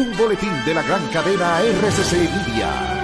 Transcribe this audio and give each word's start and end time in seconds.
Un 0.00 0.16
boletín 0.16 0.48
de 0.64 0.72
la 0.72 0.82
gran 0.82 1.06
cadena 1.08 1.60
RCC 1.60 2.12
Media. 2.14 3.00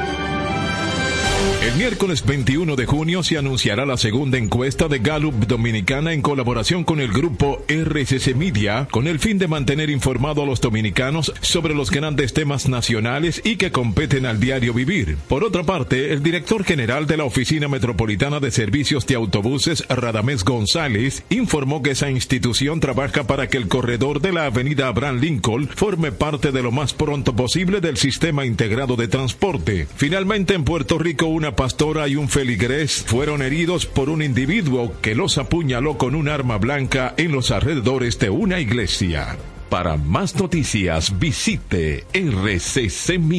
El 1.62 1.74
miércoles 1.74 2.24
21 2.24 2.74
de 2.74 2.86
junio 2.86 3.22
se 3.22 3.36
anunciará 3.36 3.84
la 3.84 3.98
segunda 3.98 4.38
encuesta 4.38 4.88
de 4.88 5.00
Gallup 5.00 5.34
Dominicana 5.46 6.14
en 6.14 6.22
colaboración 6.22 6.84
con 6.84 7.00
el 7.00 7.12
grupo 7.12 7.55
RCC 7.68 8.34
Media, 8.34 8.88
con 8.90 9.06
el 9.06 9.18
fin 9.18 9.38
de 9.38 9.48
mantener 9.48 9.90
informado 9.90 10.42
a 10.42 10.46
los 10.46 10.60
dominicanos 10.60 11.32
sobre 11.40 11.74
los 11.74 11.90
grandes 11.90 12.32
temas 12.32 12.68
nacionales 12.68 13.40
y 13.44 13.56
que 13.56 13.72
competen 13.72 14.26
al 14.26 14.40
diario 14.40 14.72
vivir. 14.72 15.16
Por 15.28 15.44
otra 15.44 15.64
parte, 15.64 16.12
el 16.12 16.22
director 16.22 16.64
general 16.64 17.06
de 17.06 17.16
la 17.16 17.24
Oficina 17.24 17.68
Metropolitana 17.68 18.40
de 18.40 18.50
Servicios 18.50 19.06
de 19.06 19.14
Autobuses, 19.14 19.84
Radamés 19.88 20.44
González, 20.44 21.22
informó 21.30 21.82
que 21.82 21.90
esa 21.90 22.10
institución 22.10 22.80
trabaja 22.80 23.26
para 23.26 23.48
que 23.48 23.56
el 23.56 23.68
corredor 23.68 24.20
de 24.20 24.32
la 24.32 24.46
avenida 24.46 24.88
Abraham 24.88 25.20
Lincoln 25.20 25.68
forme 25.68 26.12
parte 26.12 26.52
de 26.52 26.62
lo 26.62 26.72
más 26.72 26.92
pronto 26.92 27.34
posible 27.34 27.80
del 27.80 27.96
sistema 27.96 28.46
integrado 28.46 28.96
de 28.96 29.08
transporte. 29.08 29.86
Finalmente, 29.96 30.54
en 30.54 30.64
Puerto 30.64 30.98
Rico, 30.98 31.26
una 31.26 31.56
pastora 31.56 32.08
y 32.08 32.16
un 32.16 32.28
feligrés 32.28 33.04
fueron 33.06 33.42
heridos 33.42 33.86
por 33.86 34.10
un 34.10 34.22
individuo 34.22 34.92
que 35.00 35.14
los 35.14 35.38
apuñaló 35.38 35.98
con 35.98 36.14
un 36.14 36.28
arma 36.28 36.58
blanca 36.58 37.14
en 37.16 37.32
los 37.32 37.50
alrededores 37.56 38.18
de 38.18 38.30
una 38.30 38.60
iglesia. 38.60 39.36
Para 39.68 39.96
más 39.96 40.36
noticias 40.36 41.18
visite 41.18 42.04
rccmedia.com.do. 42.12 43.36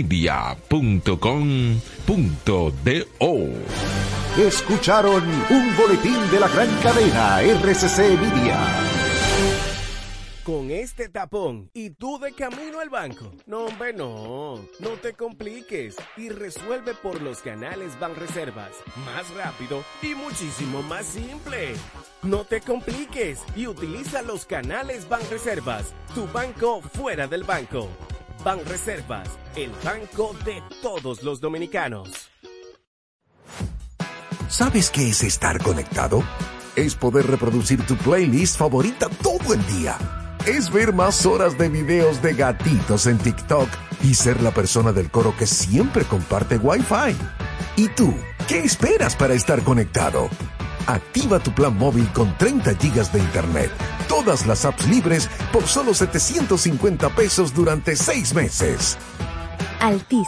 Escucharon 4.38 5.23
un 5.50 5.76
boletín 5.78 6.18
de 6.32 6.40
la 6.40 6.48
gran 6.50 6.68
cadena 6.84 7.42
RCC 7.42 8.20
Media 8.20 8.97
con 10.48 10.72
este 10.72 11.09
tapón 11.09 11.70
y 11.73 11.90
tú 11.90 12.20
de 12.20 12.31
camino 12.31 12.80
al 12.80 12.90
banco. 12.90 13.34
No, 13.48 13.66
hombre, 13.66 13.92
no. 13.92 14.56
No 14.80 14.92
te 15.02 15.12
compliques 15.12 15.98
y 16.16 16.30
resuelve 16.30 16.94
por 16.94 17.22
los 17.22 17.39
canales 17.39 18.00
Banreservas. 18.00 18.72
Más 19.06 19.30
rápido 19.36 19.84
y 20.02 20.16
muchísimo 20.16 20.81
más 20.84 21.06
simple. 21.06 21.76
No 22.23 22.45
te 22.45 22.62
compliques 22.62 23.42
y 23.58 23.67
utiliza 23.67 24.22
los 24.22 24.45
canales 24.45 25.09
Banreservas. 25.09 25.94
Tu 26.16 26.26
banco 26.28 26.80
fuera 26.82 27.28
del 27.28 27.44
banco. 27.44 27.89
Banreservas, 28.45 29.28
el 29.58 29.72
banco 29.83 30.33
de 30.45 30.64
todos 30.82 31.23
los 31.23 31.42
dominicanos. 31.42 32.30
¿Sabes 34.48 34.92
qué 34.92 35.10
es 35.10 35.23
estar 35.23 35.61
conectado? 35.61 36.23
Es 36.77 36.95
poder 36.95 37.27
reproducir 37.27 37.86
tu 37.86 37.98
playlist 37.98 38.58
favorita 38.58 39.10
todo 39.10 39.54
el 39.54 39.67
día 39.67 39.98
es 40.47 40.71
ver 40.71 40.93
más 40.93 41.25
horas 41.25 41.58
de 41.58 41.67
videos 41.67 42.21
de 42.21 42.33
gatitos 42.33 43.05
en 43.05 43.17
TikTok 43.17 43.67
y 44.02 44.13
ser 44.13 44.41
la 44.41 44.52
persona 44.52 44.93
del 44.93 45.11
coro 45.11 45.35
que 45.37 45.45
siempre 45.45 46.05
comparte 46.05 46.58
Wi-Fi. 46.58 47.15
¿Y 47.75 47.89
tú? 47.89 48.15
¿Qué 48.47 48.59
esperas 48.59 49.15
para 49.15 49.33
estar 49.33 49.61
conectado? 49.63 50.30
Activa 50.87 51.39
tu 51.39 51.52
plan 51.52 51.77
móvil 51.77 52.08
con 52.13 52.37
30 52.37 52.75
gigas 52.75 53.11
de 53.11 53.19
internet, 53.19 53.69
todas 54.08 54.47
las 54.47 54.63
apps 54.63 54.87
libres 54.87 55.30
por 55.52 55.67
solo 55.67 55.93
750 55.93 57.09
pesos 57.09 57.53
durante 57.53 57.97
6 57.97 58.33
meses. 58.33 58.97
Altis, 59.81 60.27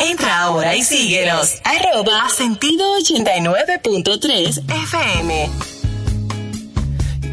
Entra 0.00 0.42
ahora 0.42 0.76
y 0.76 0.82
síguenos. 0.82 1.56
Arroba 1.64 2.28
sentido 2.28 2.96
89.3 2.98 4.62
FM. 4.84 5.50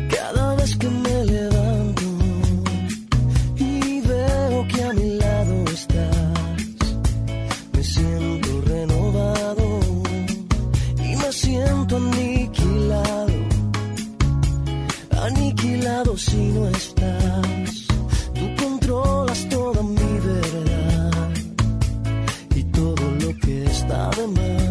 Cada 0.09 0.55
vez 0.55 0.75
que 0.75 0.87
me 0.87 1.25
levanto 1.25 2.01
y 3.57 4.01
veo 4.01 4.67
que 4.67 4.83
a 4.83 4.93
mi 4.93 5.17
lado 5.17 5.65
estás, 5.73 6.57
me 7.73 7.83
siento 7.83 8.61
renovado 8.61 9.79
y 10.97 11.15
me 11.15 11.31
siento 11.31 11.97
aniquilado. 11.97 13.33
Aniquilado 15.21 16.17
si 16.17 16.35
no 16.35 16.69
estás. 16.69 17.54
Que 23.95 24.21
está 24.21 24.64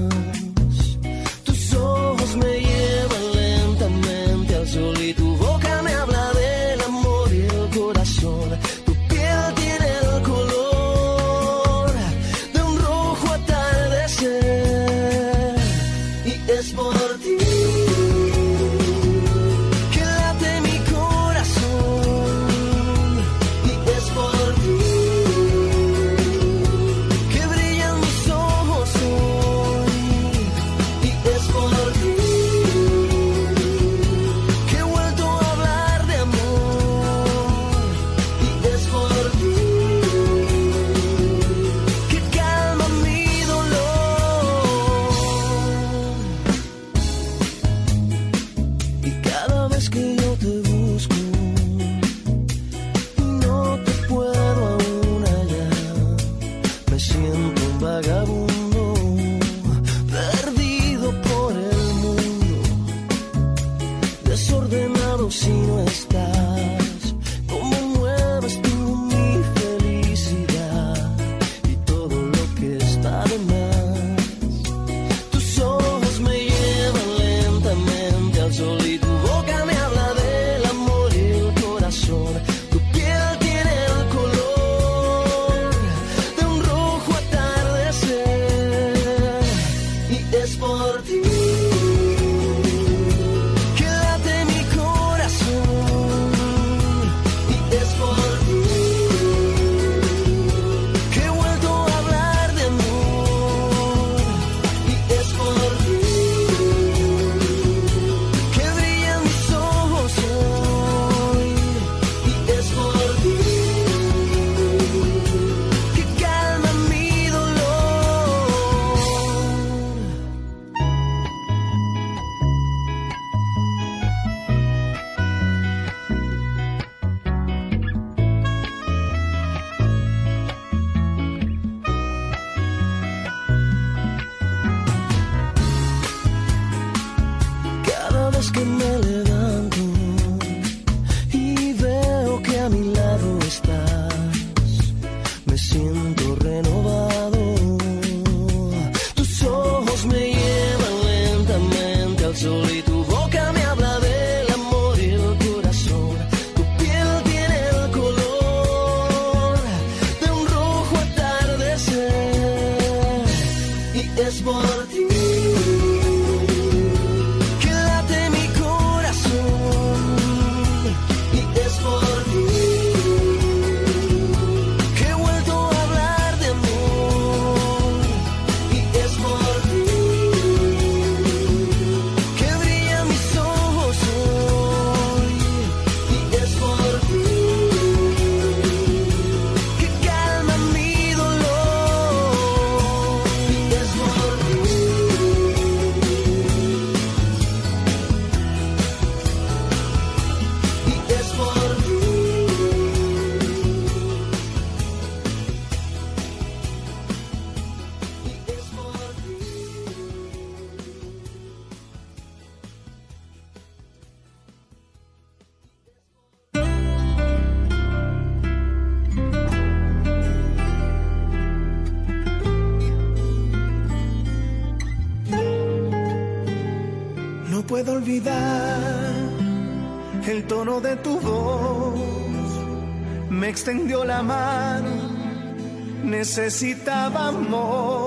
Necesitábamos. 236.37 238.04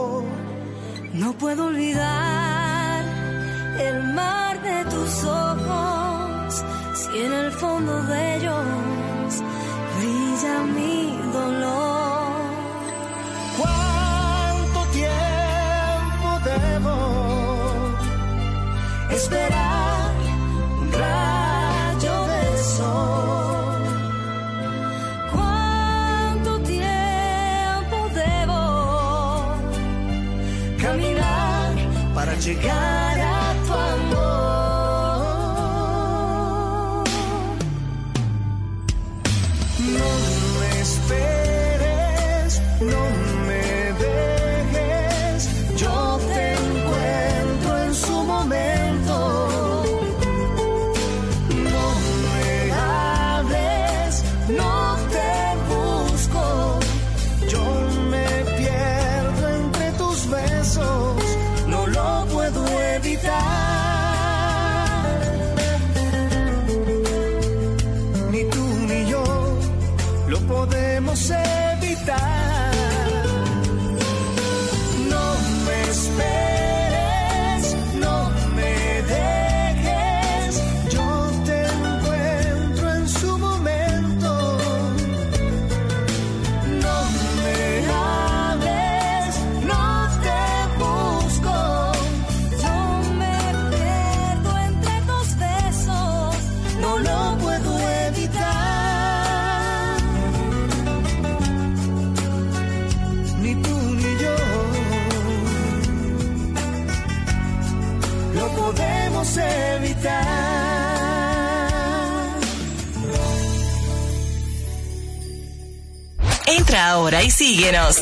Síguenos. 117.37 118.01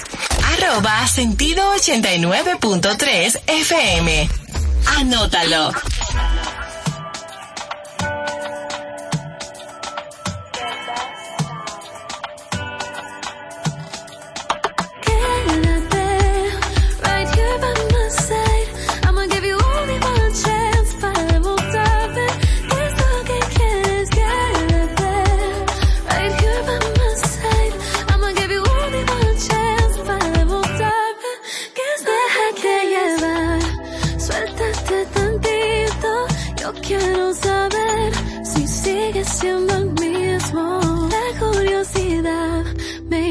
Arroba 0.54 1.06
sentido 1.08 1.62
89.3 1.76 3.42
FM. 3.48 4.30
Anótalo. 4.98 5.74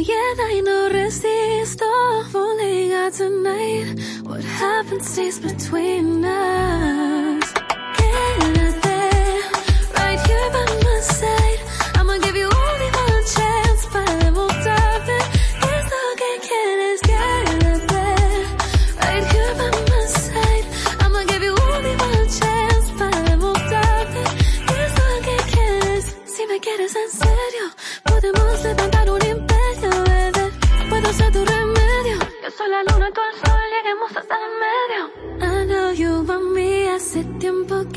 again, 0.04 0.36
I 0.40 0.60
know 0.60 0.88
resisto. 0.92 1.90
Falling 2.30 2.92
out 2.92 3.12
tonight, 3.14 3.98
what 4.24 4.44
happens 4.44 5.08
stays 5.08 5.38
between 5.38 6.24
us. 6.24 7.43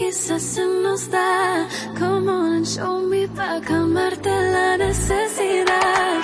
quizás 0.08 0.42
se 0.42 0.66
nos 0.66 1.10
da. 1.10 1.68
Come 2.00 2.32
on 2.32 2.64
show 2.66 3.02
me 3.02 3.28
calmarte 3.62 4.30
la 4.30 4.78
necesidad. 4.78 6.17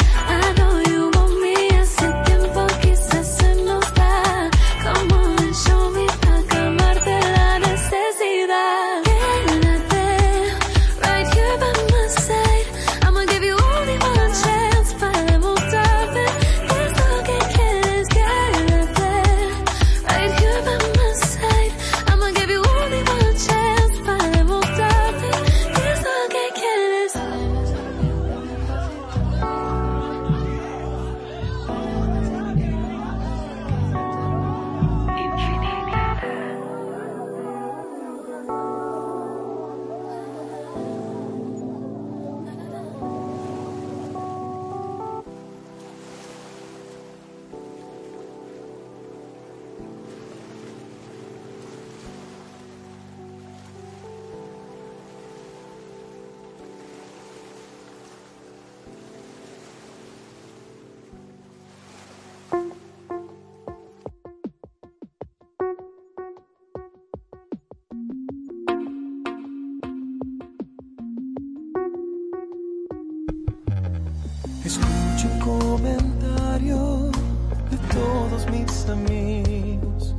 de 76.72 77.78
todos 77.94 78.50
mis 78.50 78.90
amigos 78.90 80.16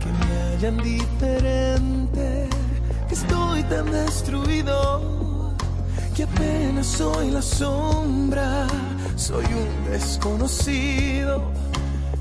que 0.00 0.06
me 0.06 0.56
hallan 0.56 0.76
diferente. 0.78 2.48
que 3.08 3.14
Estoy 3.14 3.62
tan 3.64 3.90
destruido 3.92 5.54
que 6.14 6.24
apenas 6.24 6.86
soy 6.86 7.30
la 7.30 7.42
sombra. 7.42 8.66
Soy 9.16 9.44
un 9.44 9.90
desconocido 9.90 11.42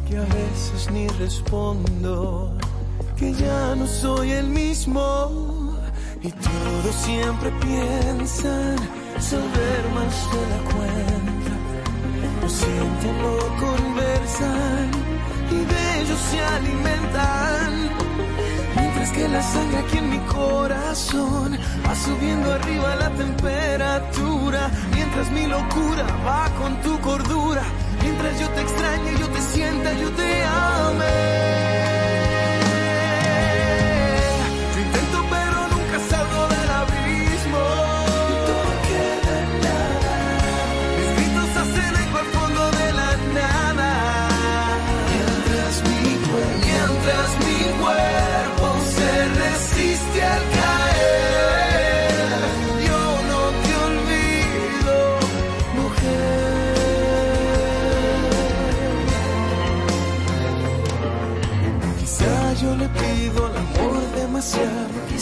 que 0.07 0.17
a 0.17 0.21
veces 0.21 0.91
ni 0.91 1.07
respondo, 1.07 2.55
que 3.17 3.33
ya 3.33 3.75
no 3.75 3.87
soy 3.87 4.31
el 4.31 4.47
mismo. 4.47 5.75
Y 6.21 6.31
todos 6.31 6.95
siempre 7.03 7.51
piensan 7.61 8.77
saber 9.19 9.81
más 9.93 10.15
de 10.31 10.41
la 10.51 10.71
cuenta 10.71 11.14
lo 12.55 12.61
sienten, 12.61 13.21
lo 13.21 13.37
conversan 13.57 14.91
y 15.51 15.55
de 15.55 16.01
ellos 16.01 16.19
se 16.31 16.39
alimentan. 16.39 17.89
Mientras 18.77 19.11
que 19.11 19.27
la 19.27 19.43
sangre 19.43 19.77
aquí 19.79 19.97
en 19.97 20.09
mi 20.09 20.19
corazón 20.19 21.59
va 21.85 21.95
subiendo 21.95 22.53
arriba 22.53 22.95
la 22.95 23.09
temperatura. 23.09 24.71
Mientras 24.93 25.31
mi 25.31 25.47
locura 25.47 26.05
va 26.25 26.49
con 26.55 26.81
tu 26.81 26.97
cordura. 27.01 27.63
Mientras 28.01 28.39
yo 28.39 28.47
te 28.47 28.61
extrañe, 28.61 29.11
yo 29.19 29.27
te 29.27 29.41
sienta, 29.41 29.93
yo 29.93 30.09
te 30.11 30.43
ame. 30.45 31.94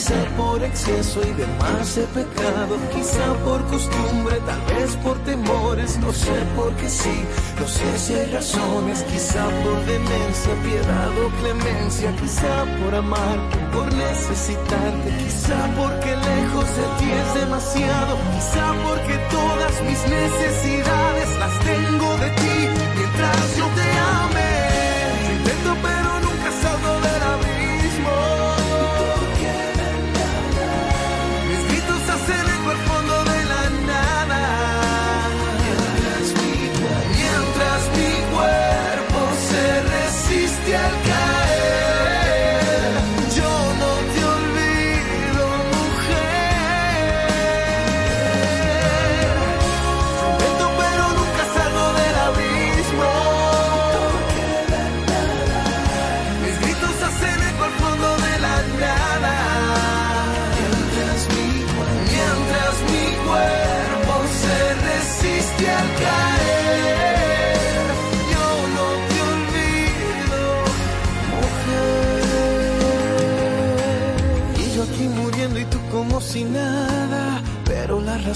Quizá 0.03 0.36
por 0.36 0.62
exceso 0.62 1.22
y 1.22 1.31
demás 1.31 1.98
he 1.98 2.05
pecado, 2.07 2.75
quizá 2.93 3.33
por 3.45 3.63
costumbre, 3.67 4.38
tal 4.45 4.75
vez 4.75 4.95
por 4.98 5.17
temores, 5.19 5.98
no 6.00 6.12
sé 6.12 6.33
por 6.57 6.74
qué 6.75 6.89
sí, 6.89 7.24
no 7.57 7.65
sé 7.65 8.00
si 8.00 8.13
hay 8.13 8.31
razones, 8.33 9.01
quizá 9.03 9.45
por 9.63 9.86
demencia, 9.86 10.53
piedad 10.62 11.12
o 11.25 11.29
clemencia, 11.39 12.13
quizá 12.17 12.65
por 12.83 12.95
amar, 12.95 13.38
por 13.72 13.93
necesitarte, 13.93 15.10
quizá 15.24 15.69
porque 15.77 16.12
lejos 16.17 16.67
de 16.75 16.86
ti 17.00 17.10
es 17.10 17.33
demasiado, 17.36 18.17
quizá 18.36 18.74
porque 18.86 19.15
todas 19.31 19.81
mis 19.83 20.01
necesidades 20.19 21.29
las 21.39 21.60
tengo 21.60 22.17
de 22.17 22.29
ti, 22.41 22.55
mientras 22.98 23.57
yo 23.57 23.65
te 23.67 24.00
ame. 24.00 24.52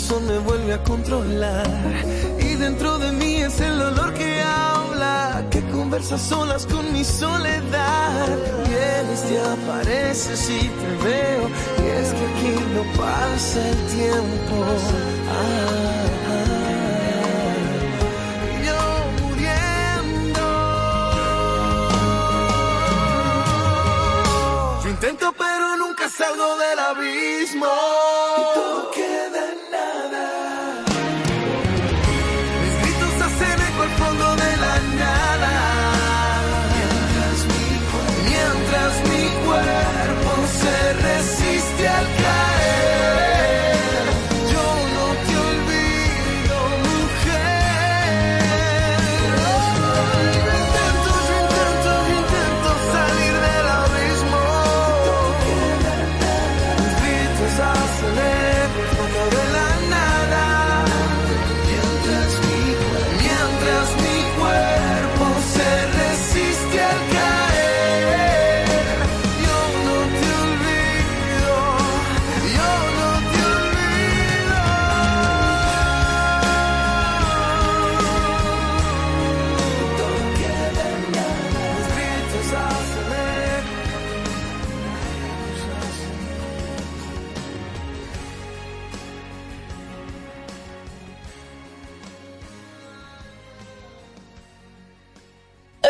Me 0.09 0.39
vuelve 0.39 0.73
a 0.73 0.81
controlar. 0.83 1.67
Y 2.39 2.55
dentro 2.55 2.97
de 2.97 3.11
mí 3.11 3.41
es 3.41 3.59
el 3.59 3.81
olor 3.81 4.13
que 4.13 4.41
habla. 4.41 5.45
Que 5.51 5.61
conversa 5.69 6.17
solas 6.17 6.65
con 6.65 6.93
mi 6.93 7.03
soledad. 7.03 8.37
Vienes, 8.69 9.21
te 9.27 9.37
apareces 9.37 10.49
y 10.49 10.69
te 10.69 11.03
veo. 11.03 11.49
Y 11.83 11.87
es 11.89 12.13
que 12.13 12.25
aquí 12.25 12.55
no 12.73 12.83
pasa 12.97 13.69
el 13.69 13.77
tiempo. 13.97 14.55
Yo 18.65 18.79
muriendo. 19.27 20.45
Yo 24.83 24.89
intento 24.89 25.33
pero 25.37 25.75
nunca 25.75 26.09
salgo 26.09 26.55
del 26.57 26.79
abismo. 26.79 28.06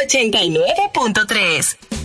89.3. 0.05 1.96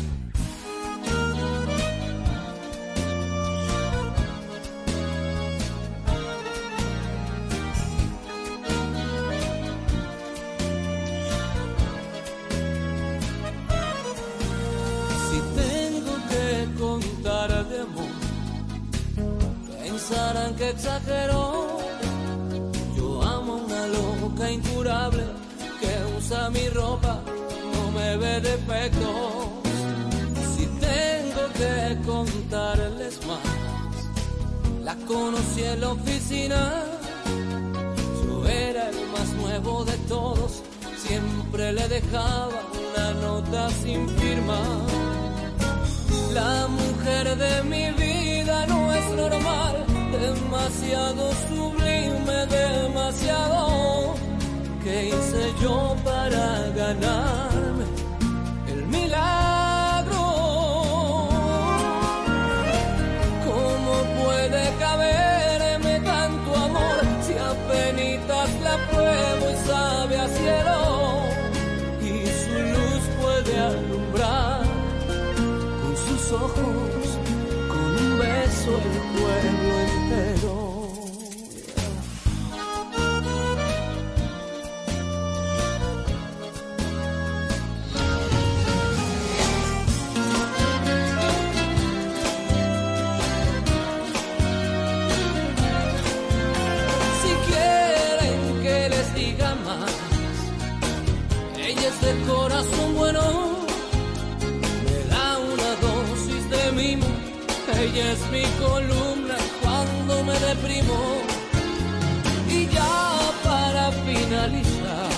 Y 112.49 112.67
ya 112.69 113.19
para 113.43 113.91
finalizar, 113.91 115.11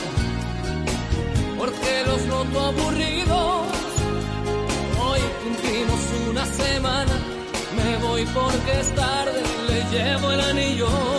porque 1.59 2.03
los 2.07 2.23
noto 2.27 2.61
aburridos, 2.61 3.67
hoy 5.07 5.21
cumplimos 5.43 6.01
una 6.31 6.47
semana, 6.47 7.13
me 7.77 7.97
voy 8.07 8.25
porque 8.27 8.81
es 8.81 8.95
tarde, 8.95 9.43
le 9.69 9.85
llevo 9.91 10.33
el 10.33 10.41
anillo. 10.41 11.13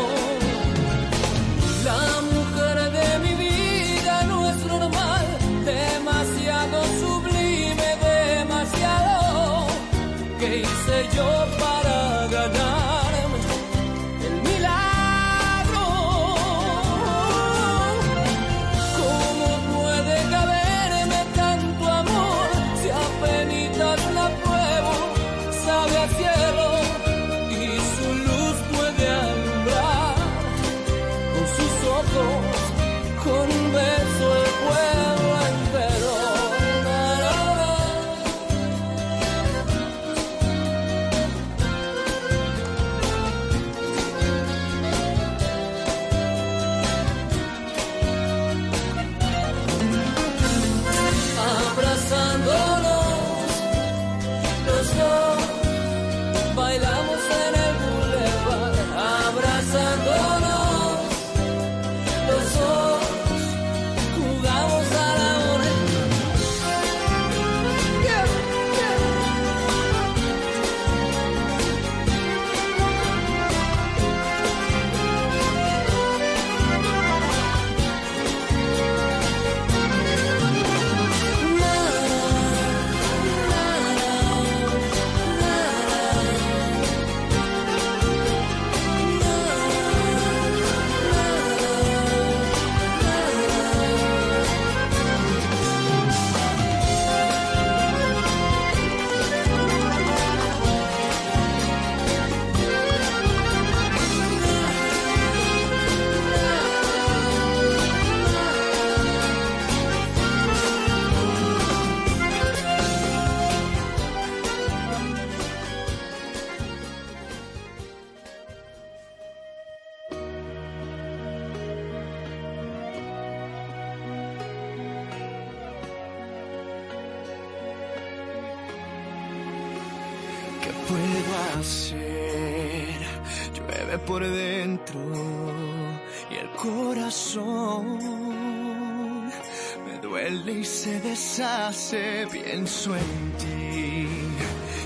noche 141.85 142.27
pienso 142.31 142.95
en 142.95 143.31
ti. 143.37 144.07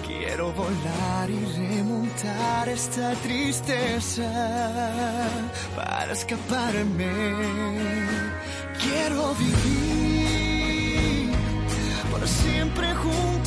Quiero 0.05 0.51
volar 0.51 1.29
y 1.29 1.45
remontar 1.57 2.67
esta 2.69 3.13
tristeza 3.15 4.29
para 5.75 6.13
escaparme. 6.13 7.35
Quiero 8.81 9.33
vivir 9.35 11.29
por 12.11 12.27
siempre 12.27 12.93
juntos 12.95 13.38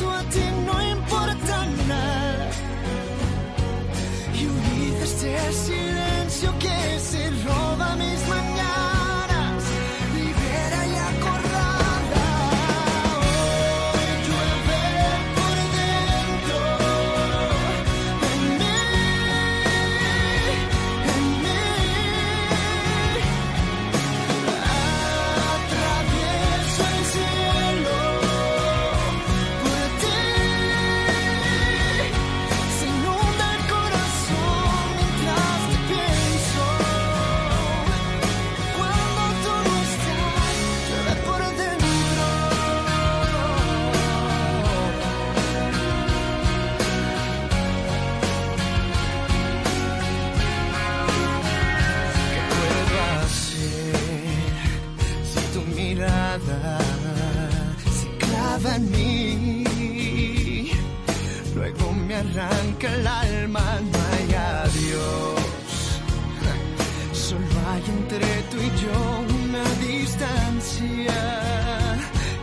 distancia 70.83 71.13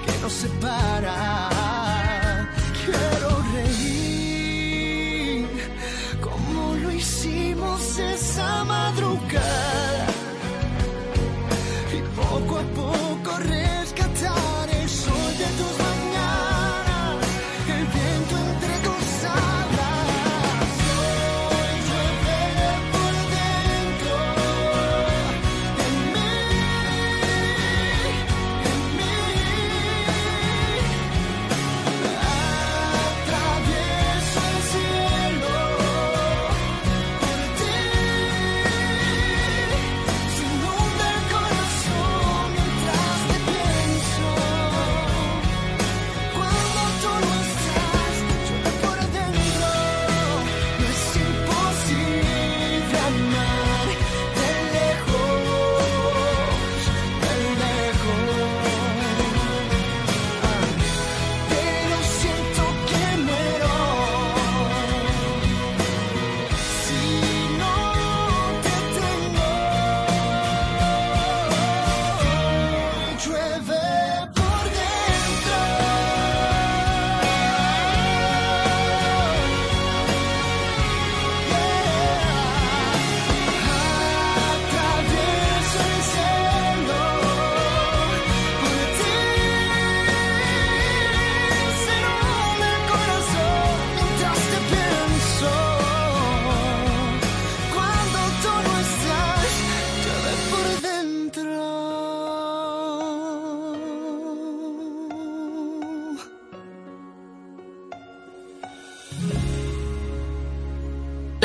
que 0.05 0.19
nos 0.23 0.33
separa. 0.33 1.30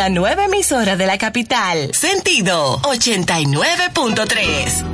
La 0.06 0.12
nueva 0.12 0.46
emisora 0.46 0.96
de 0.96 1.08
la 1.08 1.18
capital. 1.18 1.92
Sentido 1.96 2.78
89.3. 2.82 4.86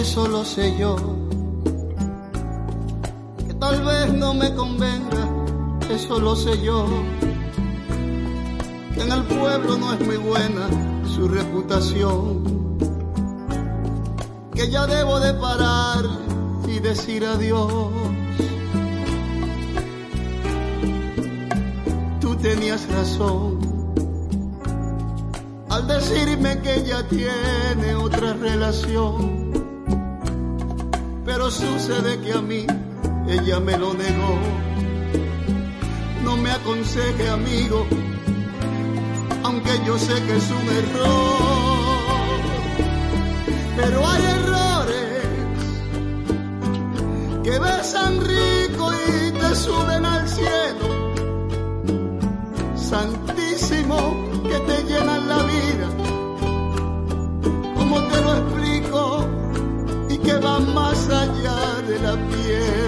Eso 0.00 0.28
lo 0.28 0.44
sé 0.44 0.78
yo. 0.78 1.17
No 4.28 4.34
me 4.34 4.54
convenga, 4.54 5.26
eso 5.88 6.20
lo 6.20 6.36
sé 6.36 6.60
yo. 6.60 6.86
Que 8.92 9.00
en 9.00 9.10
el 9.10 9.22
pueblo 9.22 9.78
no 9.78 9.94
es 9.94 10.00
muy 10.04 10.18
buena 10.18 10.68
su 11.06 11.28
reputación. 11.28 12.76
Que 14.54 14.70
ya 14.70 14.86
debo 14.86 15.18
de 15.18 15.32
parar 15.32 16.04
y 16.66 16.78
decir 16.78 17.24
adiós. 17.24 17.90
Tú 22.20 22.36
tenías 22.36 22.86
razón 22.92 23.58
al 25.70 25.88
decirme 25.88 26.60
que 26.60 26.80
ella 26.80 27.02
tiene 27.08 27.94
otra 27.94 28.34
relación. 28.34 29.52
Pero 31.24 31.50
sucede 31.50 32.20
que 32.20 32.32
a 32.34 32.42
mí 32.42 32.66
ella 33.28 33.60
me 33.60 33.76
lo 33.76 33.94
negó. 33.94 34.38
No 36.24 36.36
me 36.36 36.50
aconseje, 36.50 37.28
amigo, 37.28 37.86
aunque 39.42 39.70
yo 39.86 39.98
sé 39.98 40.14
que 40.24 40.36
es 40.36 40.50
un 40.50 40.68
error. 40.82 41.38
Pero 43.76 44.06
hay 44.08 44.24
errores 44.24 45.22
que 47.44 47.58
besan 47.58 48.20
rico 48.20 48.92
y 48.92 49.32
te 49.32 49.54
suben 49.54 50.04
al 50.04 50.28
cielo. 50.28 50.86
Santísimo, 52.76 53.98
que 54.42 54.58
te 54.68 54.82
llenan 54.84 55.28
la 55.28 55.42
vida. 55.44 55.88
¿Cómo 57.76 58.02
te 58.08 58.20
lo 58.22 58.36
explico? 58.36 59.38
y 60.08 60.18
que 60.18 60.34
va 60.38 60.58
más 60.58 61.08
allá 61.08 61.82
de 61.86 61.98
la 62.00 62.14
piel. 62.28 62.87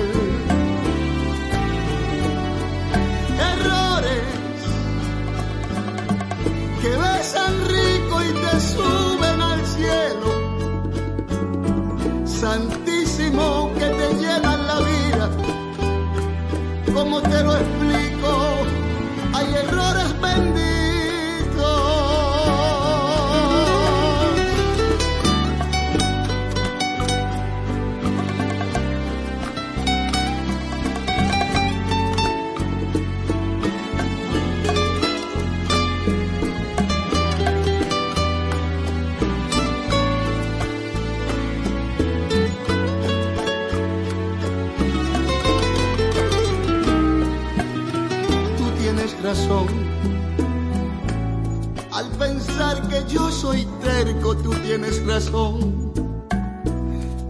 Al 51.92 52.10
pensar 52.18 52.88
que 52.88 53.04
yo 53.06 53.30
soy 53.30 53.64
terco, 53.80 54.36
tú 54.36 54.50
tienes 54.66 55.06
razón. 55.06 55.92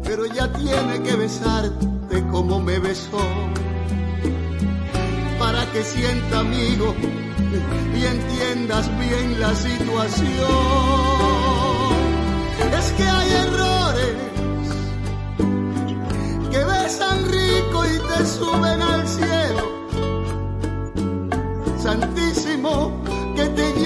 Pero 0.02 0.24
ella 0.24 0.50
tiene 0.50 1.02
que 1.02 1.14
besarte 1.16 2.26
como 2.30 2.58
me 2.58 2.78
besó. 2.78 3.20
Para 5.38 5.70
que 5.72 5.82
sienta 5.82 6.38
amigo 6.38 6.94
y 7.94 8.04
entiendas 8.06 8.88
bien 8.98 9.38
la 9.38 9.54
situación. 9.54 10.48
Es 12.78 12.92
que 12.92 13.02
hay 13.02 13.30
errores 13.30 14.14
que 16.50 16.64
besan 16.64 17.18
rico 17.30 17.84
y 17.84 17.98
te 18.08 18.26
suben 18.26 18.80
al 18.80 19.06
cielo 19.06 19.29
santísimo 21.90 22.92
que 23.34 23.46
te 23.46 23.79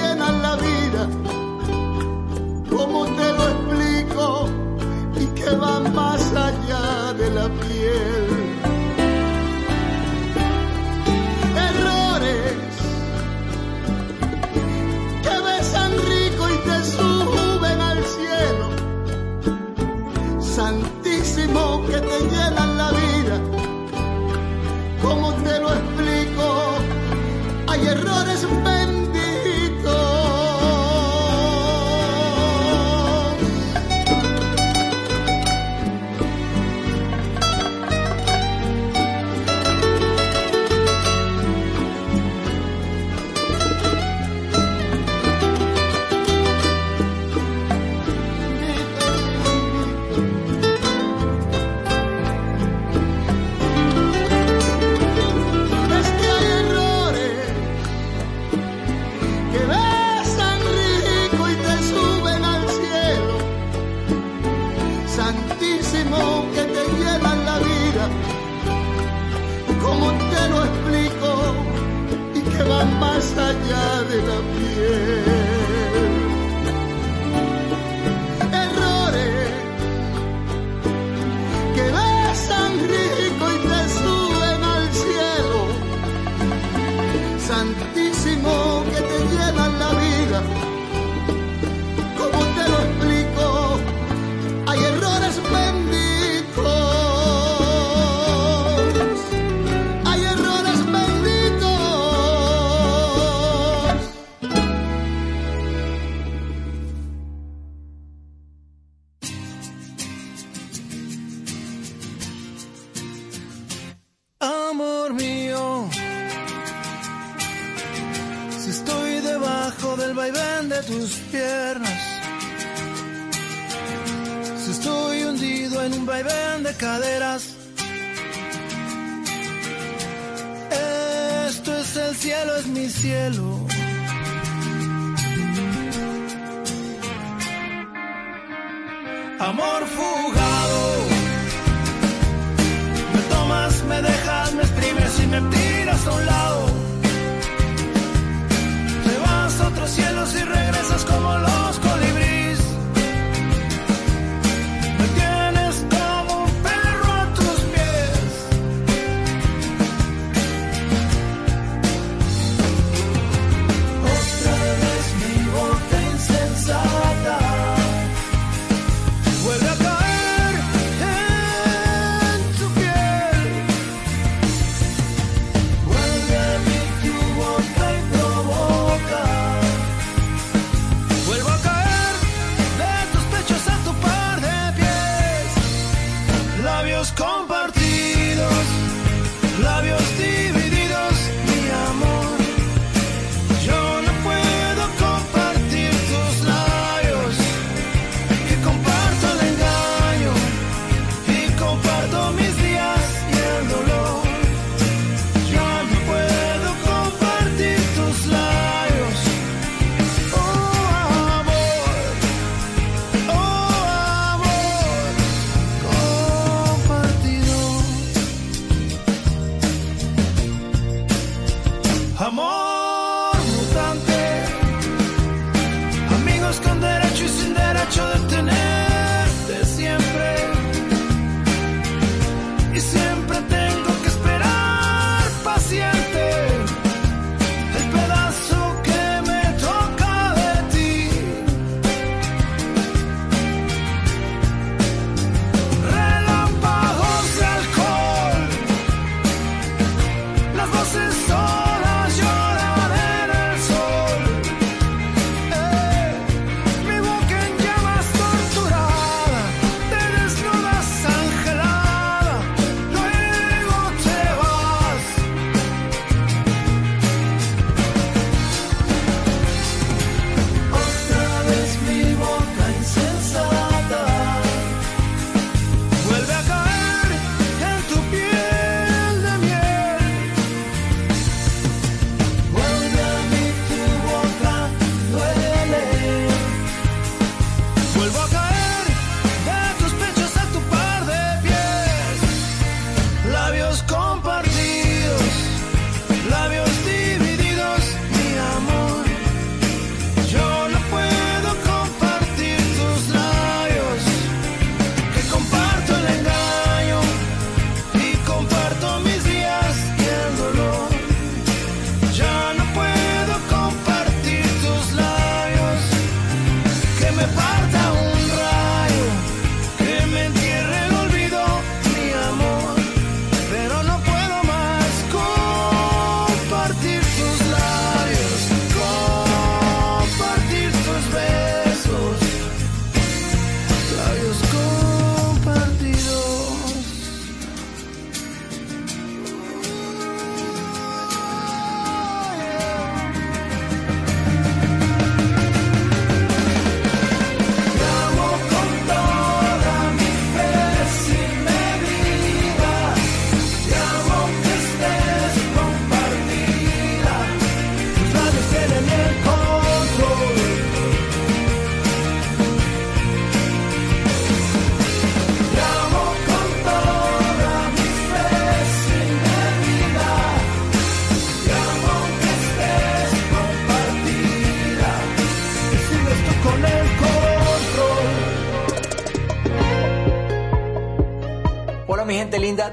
some 28.45 28.63
fun. 28.63 28.74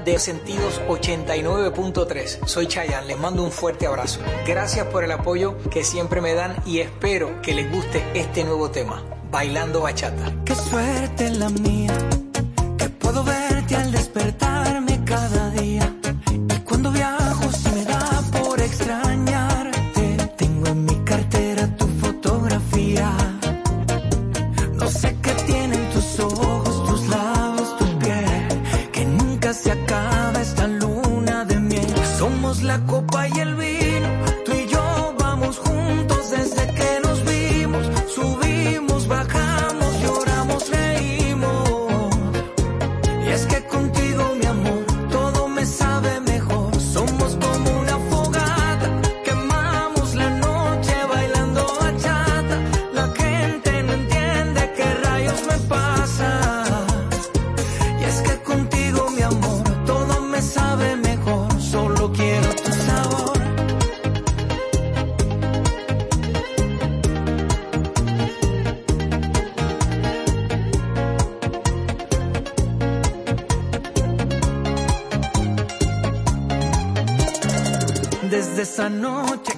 de 0.04 0.18
Sentidos 0.18 0.80
89.3. 0.88 2.46
Soy 2.46 2.66
Chayan, 2.66 3.06
les 3.06 3.18
mando 3.18 3.42
un 3.42 3.50
fuerte 3.50 3.86
abrazo. 3.86 4.20
Gracias 4.46 4.86
por 4.86 5.04
el 5.04 5.12
apoyo 5.12 5.56
que 5.70 5.84
siempre 5.84 6.20
me 6.20 6.34
dan 6.34 6.56
y 6.66 6.78
espero 6.78 7.40
que 7.42 7.54
les 7.54 7.70
guste 7.70 8.04
este 8.14 8.44
nuevo 8.44 8.70
tema, 8.70 9.02
Bailando 9.30 9.80
Bachata. 9.80 10.32
Qué 10.44 10.54
suerte 10.54 11.30
la 11.30 11.48
mía 11.48 11.81
desde 78.54 78.62
esa 78.64 78.90
noche 78.90 79.51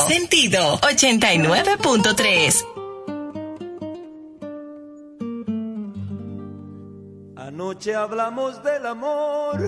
Sentido, 0.00 0.78
89.3. 0.78 2.64
Anoche 7.36 7.94
hablamos 7.94 8.62
del 8.62 8.86
amor 8.86 9.60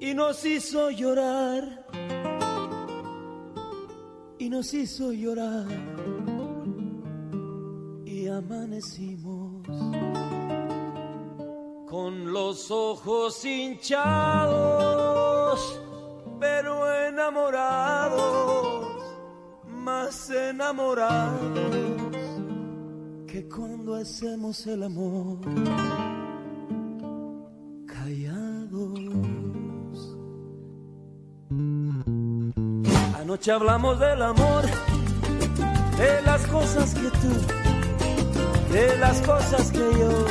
y 0.00 0.12
nos 0.14 0.44
hizo 0.44 0.90
llorar. 0.90 1.86
Y 4.38 4.50
nos 4.50 4.74
hizo 4.74 5.12
llorar. 5.12 5.66
Y 8.04 8.28
amanecimos 8.28 9.66
con 11.88 12.32
los 12.32 12.70
ojos 12.70 13.44
hinchados, 13.44 14.00
pero 16.40 17.06
enamorados 17.06 17.81
enamorados 20.52 21.60
que 23.26 23.48
cuando 23.48 23.94
hacemos 23.94 24.66
el 24.66 24.82
amor 24.82 25.38
callados. 27.86 29.00
Anoche 33.18 33.52
hablamos 33.52 33.98
del 33.98 34.20
amor, 34.20 34.64
de 35.96 36.22
las 36.26 36.46
cosas 36.48 36.94
que 36.94 37.08
tú, 37.22 37.32
de 38.72 38.98
las 38.98 39.20
cosas 39.22 39.70
que 39.70 39.78
yo, 39.78 40.26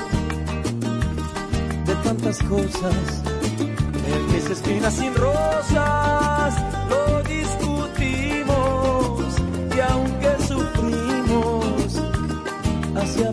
de 1.85 1.95
tantas 2.03 2.43
cosas. 2.43 3.23
El 4.13 4.25
que 4.33 4.41
se 4.41 4.91
sin 4.91 5.15
rosas. 5.15 6.53
Lo 6.89 7.00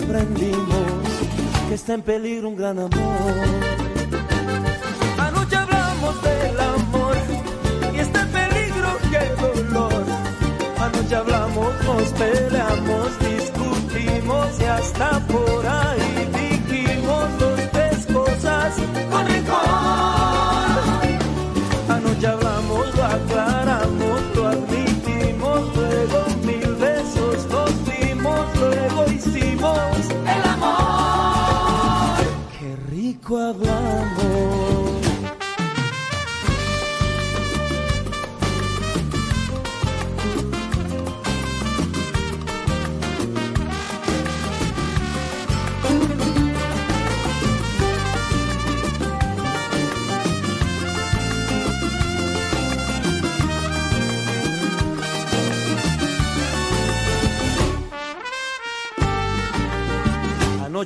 aprendimos 0.09 1.03
que 1.69 1.75
está 1.75 1.95
en 1.95 2.03
peligro 2.03 2.49
un 2.49 2.57
gran 2.57 2.79
amor. 2.79 2.91
Anoche 5.19 5.57
hablamos 5.57 6.23
del 6.23 6.61
amor 6.61 7.17
y 7.95 7.99
está 7.99 8.23
en 8.23 8.29
peligro 8.29 8.89
qué 9.11 9.25
dolor. 9.43 10.05
Anoche 10.81 11.15
hablamos, 11.15 11.85
nos 11.85 12.09
peleamos, 12.23 13.19
discutimos 13.19 14.47
y 14.61 14.65
hasta 14.65 15.21
por 15.27 15.67
ahí 15.67 16.29
dijimos 16.41 17.39
dos 17.39 17.61
tres 17.73 18.07
cosas 18.07 18.77
con 19.11 19.27
rencor. 19.27 19.59
Anoche 21.91 22.27
hablamos, 22.27 22.95
lo 22.97 23.05
aclaramos. 23.05 24.08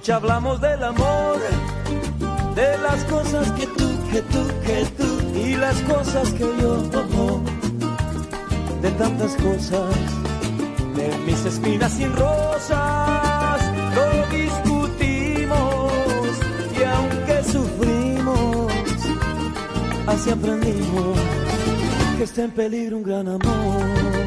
noche 0.02 0.12
hablamos 0.14 0.60
del 0.60 0.82
amor, 0.82 1.38
de 2.56 2.78
las 2.78 3.04
cosas 3.04 3.52
que 3.52 3.68
tú, 3.68 3.88
que 4.10 4.20
tú, 4.22 4.48
que 4.66 4.84
tú, 4.98 5.38
y 5.38 5.54
las 5.54 5.80
cosas 5.82 6.28
que 6.32 6.40
yo, 6.60 6.82
oh, 7.18 7.40
de 8.82 8.90
tantas 8.90 9.36
cosas, 9.36 9.94
de 10.96 11.18
mis 11.24 11.44
espinas 11.44 11.92
sin 11.92 12.12
rosas, 12.16 13.60
lo 13.94 14.36
discutimos 14.36 15.92
y 16.76 16.82
aunque 16.82 17.44
sufrimos, 17.44 18.72
así 20.08 20.30
aprendimos 20.30 21.18
que 22.18 22.24
está 22.24 22.42
en 22.42 22.50
peligro 22.50 22.96
un 22.96 23.02
gran 23.04 23.28
amor. 23.28 24.21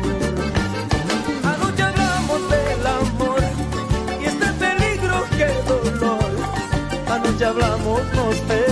ya 7.40 7.50
hablamos, 7.50 8.02
nos 8.16 8.36
pegamos. 8.42 8.65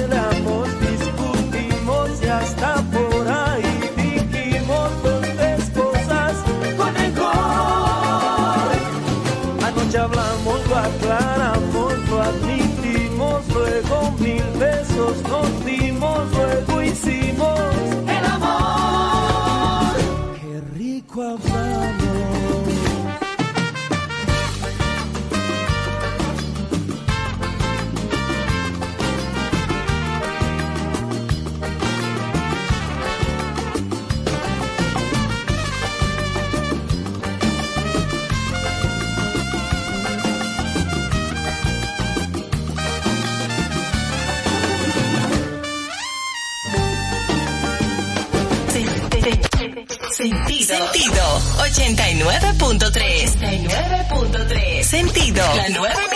89.3. 51.64 53.38
89.3. 53.40 54.84
Sentido. 54.84 55.42
La 55.56 55.70
nueva 55.70 56.13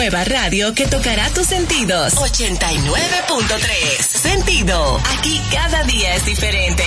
nueva 0.00 0.24
radio 0.24 0.74
que 0.74 0.86
tocará 0.86 1.28
tus 1.28 1.46
sentidos. 1.46 2.14
89.3. 2.14 4.00
Sentido. 4.00 4.98
Aquí 5.18 5.38
cada 5.52 5.82
día 5.82 6.14
es 6.14 6.24
diferente. 6.24 6.84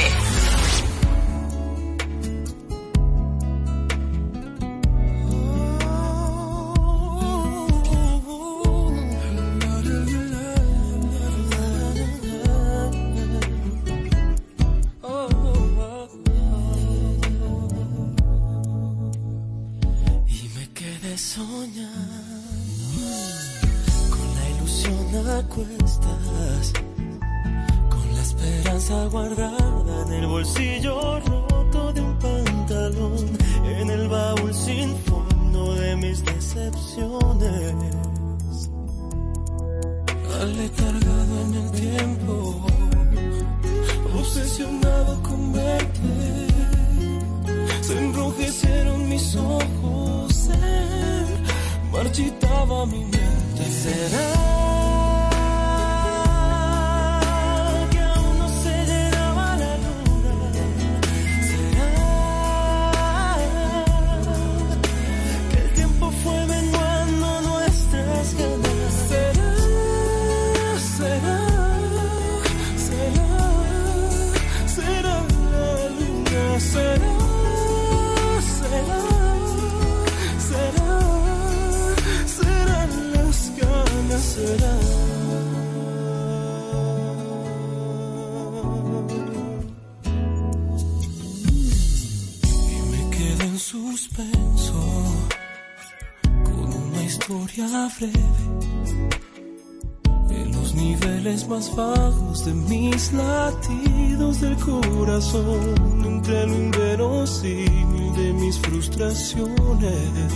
En 100.30 100.52
los 100.54 100.74
niveles 100.74 101.46
más 101.50 101.76
bajos 101.76 102.46
de 102.46 102.54
mis 102.54 103.12
latidos 103.12 104.40
del 104.40 104.56
corazón, 104.56 106.06
entre 106.06 106.48
lo 106.48 106.54
inverosímil 106.54 108.16
de 108.16 108.32
mis 108.34 108.58
frustraciones. 108.60 110.32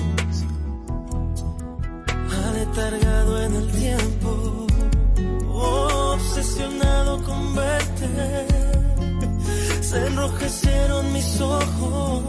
Aletargado 2.50 3.42
en 3.42 3.56
el 3.56 3.72
tiempo, 3.72 4.68
obsesionado 5.54 7.24
con 7.24 7.56
verte, 7.56 8.10
se 9.80 10.06
enrojecieron 10.06 11.14
mis 11.14 11.40
ojos, 11.40 12.27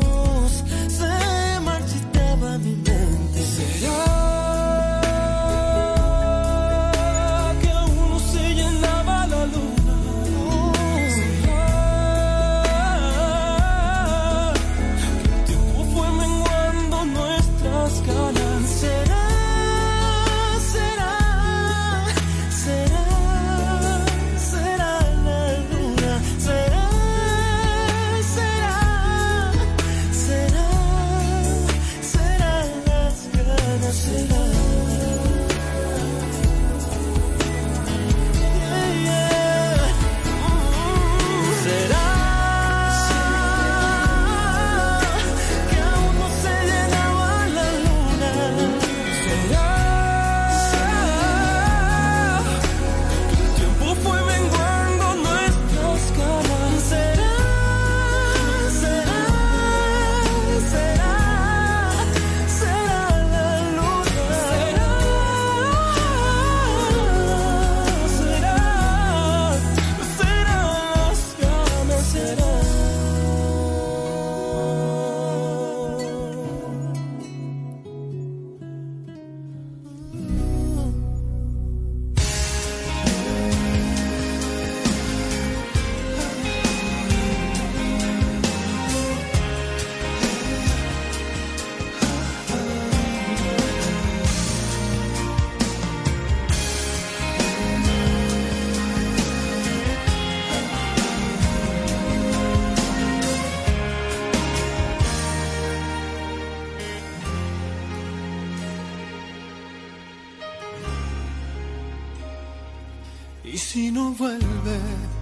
no 113.99 114.13
vuelve, 114.13 114.79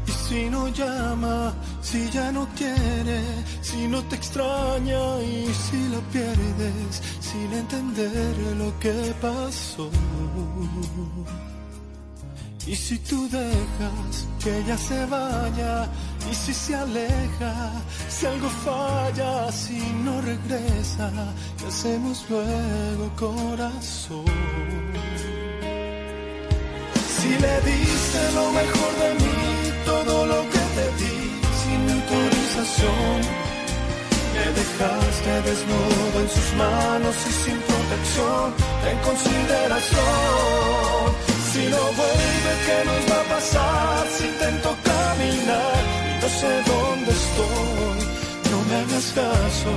y 0.07 0.13
si 0.25 0.51
no 0.51 0.69
llama, 0.69 1.55
si 1.81 2.01
ya 2.11 2.31
no 2.31 2.47
quiere, 2.59 3.21
si 3.63 3.89
no 3.93 3.99
te 4.09 4.17
extraña 4.17 5.03
y 5.35 5.37
si 5.65 5.81
la 5.95 6.01
pierdes 6.15 6.93
sin 7.29 7.49
entender 7.63 8.35
lo 8.63 8.69
que 8.83 8.97
pasó. 9.21 9.89
Y 12.67 12.75
si 12.75 12.99
tú 13.09 13.19
dejas 13.29 14.15
que 14.43 14.51
ella 14.59 14.77
se 14.89 15.07
vaya, 15.07 15.89
y 16.31 16.35
si 16.35 16.53
se 16.53 16.75
aleja, 16.75 17.55
si 18.09 18.27
algo 18.27 18.51
falla, 18.67 19.53
si 19.53 19.79
no 20.05 20.21
regresa, 20.21 21.07
¿qué 21.59 21.67
hacemos 21.67 22.17
luego, 22.29 23.05
corazón? 23.25 24.25
Si 27.27 27.33
le 27.33 27.61
diste 27.71 28.21
lo 28.39 28.53
mejor 28.53 28.93
de 29.03 29.11
mí, 29.25 29.39
todo 29.85 30.27
lo 30.27 30.41
que 30.53 30.63
te 30.77 30.87
di, 31.01 31.19
sin 31.61 31.81
autorización. 31.97 33.19
Me 34.35 34.47
dejaste 34.61 35.33
desnudo 35.49 36.17
en 36.23 36.29
sus 36.37 36.49
manos 36.55 37.17
y 37.29 37.33
sin 37.43 37.59
protección, 37.71 38.47
en 38.91 38.99
consideración. 39.09 41.07
Si 41.51 41.63
no 41.75 41.83
vuelve, 42.01 42.53
¿qué 42.67 42.79
nos 42.89 43.03
va 43.11 43.19
a 43.23 43.27
pasar? 43.35 44.07
Si 44.17 44.25
intento 44.27 44.71
caminar 44.85 45.83
no 46.23 46.29
sé 46.29 46.53
dónde 46.71 47.11
estoy, 47.23 47.99
no 48.53 48.59
me 48.69 48.75
hagas 48.83 49.07
caso, 49.23 49.73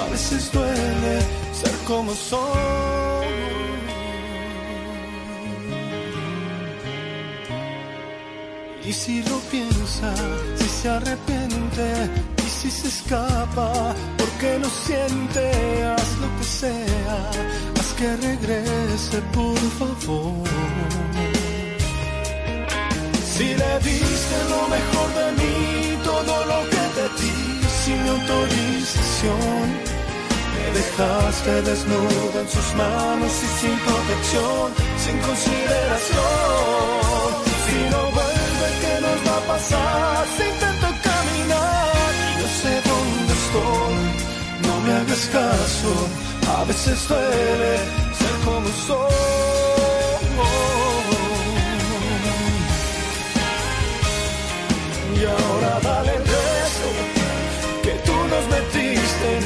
a 0.00 0.10
veces 0.10 0.50
duele 0.52 1.14
ser 1.52 1.74
como 1.86 2.14
soy. 2.14 3.07
Y 8.88 8.92
si 8.94 9.22
lo 9.24 9.38
piensa, 9.50 10.14
si 10.56 10.66
se 10.66 10.88
arrepiente, 10.88 12.08
y 12.38 12.48
si 12.48 12.70
se 12.70 12.88
escapa, 12.88 13.94
porque 14.16 14.58
no 14.58 14.68
siente, 14.86 15.84
haz 15.84 16.16
lo 16.22 16.28
que 16.38 16.44
sea, 16.44 17.30
haz 17.78 17.92
que 17.98 18.16
regrese, 18.16 19.18
por 19.34 19.58
favor. 19.78 20.48
Si 23.30 23.48
le 23.60 23.72
diste 23.80 24.36
lo 24.48 24.62
mejor 24.76 25.08
de 25.20 25.28
mí, 25.38 25.98
todo 26.02 26.34
lo 26.46 26.60
que 26.70 26.84
te 26.96 27.06
di, 27.20 27.36
sin 27.84 28.00
autorización. 28.08 29.66
Me 30.54 30.64
dejaste 30.80 31.52
desnudo 31.60 32.40
en 32.40 32.48
sus 32.48 32.74
manos 32.74 33.32
y 33.44 33.48
sin 33.60 33.78
protección, 33.80 34.72
sin 34.96 35.18
consideración. 35.18 37.07
Nos 39.08 39.20
va 39.26 39.36
a 39.36 39.44
pasar? 39.52 40.26
Si 40.36 40.42
intento 40.52 40.88
caminar 41.08 42.10
y 42.24 42.32
no 42.40 42.48
sé 42.60 42.72
dónde 42.90 43.32
estoy, 43.42 43.96
no 44.66 44.74
me 44.84 44.90
hagas 44.98 45.24
caso. 45.38 45.92
A 46.58 46.64
veces 46.64 47.08
duele 47.08 47.72
ser 48.18 48.34
como 48.44 48.68
soy. 48.86 49.28
Y 55.20 55.24
ahora 55.24 55.80
dale 55.82 56.14
resto 56.32 56.90
que 57.84 57.92
tú 58.06 58.16
nos 58.32 58.44
metiste 58.56 59.26
en 59.36 59.44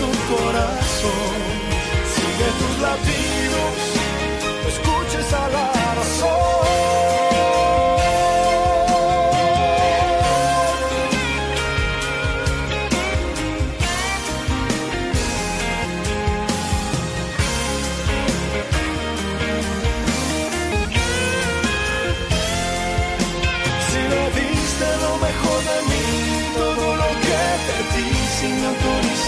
tu 0.00 0.08
corazón. 0.32 1.38
Sigue 2.14 2.48
tus 2.60 2.74
latidos, 2.86 3.74
no 4.62 4.68
escuches 4.74 5.32
a 5.34 5.48
la 5.56 5.79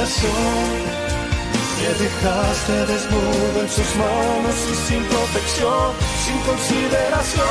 Me 0.02 0.08
dejaste 1.94 2.72
desnudo 2.86 3.60
en 3.60 3.68
sus 3.68 3.94
manos 3.94 4.56
y 4.68 4.74
sin 4.74 5.04
protección, 5.04 5.92
sin 6.24 6.38
consideración. 6.40 7.44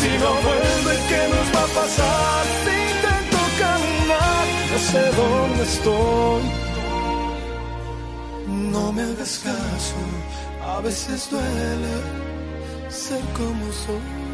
Si 0.00 0.08
no 0.18 0.30
vuelve, 0.46 0.94
¿qué 1.08 1.22
nos 1.28 1.48
va 1.54 1.62
a 1.62 1.68
pasar? 1.80 2.44
Si 2.64 2.74
intento 2.90 3.38
caminar, 3.62 4.46
no 4.72 4.78
sé 4.90 5.02
dónde 5.20 5.62
estoy. 5.62 6.42
No 8.72 8.92
me 8.92 9.02
hagas 9.02 9.38
caso, 9.44 9.94
A 10.74 10.80
veces 10.80 11.28
duele 11.30 11.94
ser 12.88 13.20
como 13.36 13.72
soy. 13.72 14.25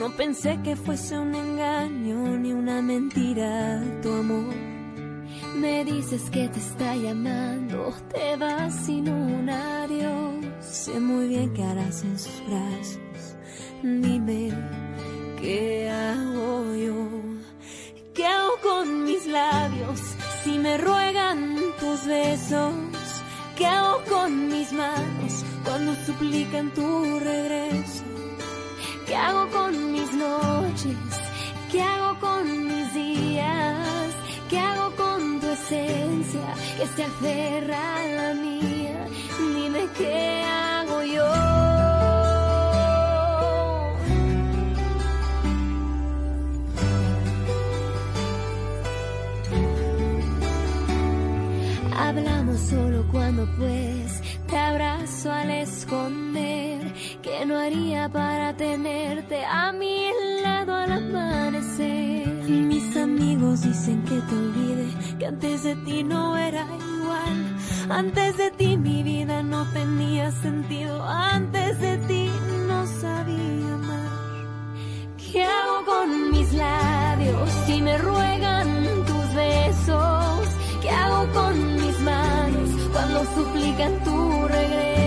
No 0.00 0.08
pensé 0.16 0.58
que 0.64 0.76
fuese 0.76 1.18
un 1.18 1.34
engaño 1.34 2.38
ni 2.38 2.54
una 2.54 2.80
mentira 2.80 3.82
tu 4.00 4.10
amor. 4.10 4.54
Me 5.56 5.84
dices 5.84 6.30
que 6.30 6.48
te 6.48 6.58
está 6.58 6.96
llamando, 6.96 7.92
te 8.10 8.34
vas 8.36 8.74
sin 8.86 9.10
un 9.10 9.50
adiós. 9.50 10.46
Sé 10.60 10.98
muy 10.98 11.28
bien 11.28 11.52
que 11.52 11.62
harás 11.62 12.02
en 12.02 12.18
sus 12.18 12.42
brazos. 12.48 13.36
Dime, 13.82 14.48
¿qué 15.38 15.90
hago 15.90 16.74
yo? 16.74 17.06
¿Qué 18.14 18.24
hago 18.24 18.52
con 18.62 19.04
mis 19.04 19.26
labios 19.26 20.00
si 20.42 20.56
me 20.56 20.78
ruegan 20.78 21.56
tus 21.78 22.06
besos? 22.06 22.72
¿Qué 23.54 23.66
hago 23.66 24.02
con 24.08 24.48
mis 24.48 24.72
manos 24.72 25.44
cuando 25.62 25.94
suplican 26.06 26.72
tu 26.72 27.18
regreso? 27.18 28.09
¿Qué 29.10 29.16
hago 29.16 29.50
con 29.50 29.92
mis 29.92 30.12
noches? 30.12 30.96
¿Qué 31.72 31.82
hago 31.82 32.20
con 32.20 32.68
mis 32.68 32.94
días? 32.94 34.14
¿Qué 34.48 34.56
hago 34.56 34.94
con 34.94 35.40
tu 35.40 35.48
esencia 35.48 36.54
que 36.78 36.86
se 36.94 37.02
aferra 37.02 37.96
a 37.96 38.06
la 38.06 38.34
mía? 38.34 39.08
Dime 39.36 39.88
qué 39.98 40.44
hago 40.44 40.89
dicen 63.80 64.02
que 64.02 64.20
te 64.20 64.34
olvide, 64.34 65.16
que 65.18 65.26
antes 65.26 65.62
de 65.62 65.74
ti 65.76 66.04
no 66.04 66.36
era 66.36 66.64
igual. 66.64 67.56
Antes 67.88 68.36
de 68.36 68.50
ti 68.50 68.76
mi 68.76 69.02
vida 69.02 69.42
no 69.42 69.64
tenía 69.72 70.30
sentido, 70.32 71.02
antes 71.02 71.80
de 71.80 71.96
ti 72.08 72.30
no 72.68 72.86
sabía 73.00 73.74
amar. 73.74 74.10
¿Qué 75.16 75.42
hago 75.42 75.84
con 75.86 76.30
mis 76.30 76.52
labios 76.52 77.50
si 77.66 77.80
me 77.80 77.96
ruegan 77.96 78.68
tus 79.06 79.34
besos? 79.34 80.48
¿Qué 80.82 80.90
hago 80.90 81.32
con 81.32 81.74
mis 81.76 82.00
manos 82.00 82.70
cuando 82.92 83.24
suplican 83.34 84.04
tu 84.04 84.48
regreso? 84.48 84.99